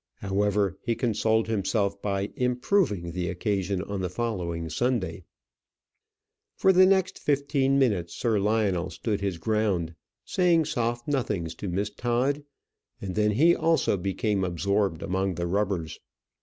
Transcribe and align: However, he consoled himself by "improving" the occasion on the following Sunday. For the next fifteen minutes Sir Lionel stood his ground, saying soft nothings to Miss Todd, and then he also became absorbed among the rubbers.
However, 0.15 0.79
he 0.81 0.95
consoled 0.95 1.45
himself 1.47 2.01
by 2.01 2.31
"improving" 2.35 3.11
the 3.11 3.29
occasion 3.29 3.83
on 3.83 4.01
the 4.01 4.09
following 4.09 4.67
Sunday. 4.67 5.25
For 6.55 6.73
the 6.73 6.87
next 6.87 7.19
fifteen 7.19 7.77
minutes 7.77 8.15
Sir 8.15 8.39
Lionel 8.39 8.89
stood 8.89 9.21
his 9.21 9.37
ground, 9.37 9.93
saying 10.25 10.65
soft 10.65 11.07
nothings 11.07 11.53
to 11.53 11.69
Miss 11.69 11.91
Todd, 11.91 12.41
and 12.99 13.13
then 13.13 13.29
he 13.33 13.55
also 13.55 13.95
became 13.95 14.43
absorbed 14.43 15.03
among 15.03 15.35
the 15.35 15.45
rubbers. 15.45 15.99